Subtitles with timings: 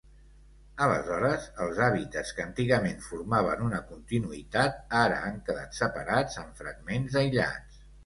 [0.85, 7.83] Aleshores, els hàbitats que antigament formaven una continuïtat ara han quedat separats en fragments aïllats.